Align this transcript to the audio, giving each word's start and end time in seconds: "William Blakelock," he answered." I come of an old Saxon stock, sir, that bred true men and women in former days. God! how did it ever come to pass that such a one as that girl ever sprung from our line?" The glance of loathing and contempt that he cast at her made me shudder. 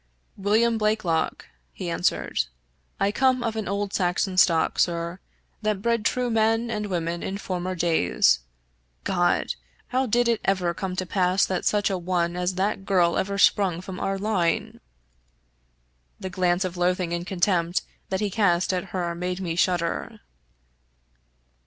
"William 0.49 0.79
Blakelock," 0.79 1.45
he 1.71 1.87
answered." 1.87 2.45
I 2.99 3.11
come 3.11 3.43
of 3.43 3.55
an 3.55 3.67
old 3.67 3.93
Saxon 3.93 4.35
stock, 4.35 4.79
sir, 4.79 5.19
that 5.61 5.83
bred 5.83 6.05
true 6.05 6.31
men 6.31 6.71
and 6.71 6.87
women 6.87 7.21
in 7.21 7.37
former 7.37 7.75
days. 7.75 8.39
God! 9.03 9.53
how 9.89 10.07
did 10.07 10.27
it 10.27 10.41
ever 10.43 10.73
come 10.73 10.95
to 10.95 11.05
pass 11.05 11.45
that 11.45 11.65
such 11.65 11.91
a 11.91 11.99
one 11.99 12.35
as 12.35 12.55
that 12.55 12.83
girl 12.83 13.15
ever 13.15 13.37
sprung 13.37 13.79
from 13.79 13.99
our 13.99 14.17
line?" 14.17 14.79
The 16.19 16.31
glance 16.31 16.65
of 16.65 16.77
loathing 16.77 17.13
and 17.13 17.27
contempt 17.27 17.83
that 18.09 18.21
he 18.21 18.31
cast 18.31 18.73
at 18.73 18.85
her 18.85 19.13
made 19.13 19.39
me 19.39 19.55
shudder. 19.55 20.19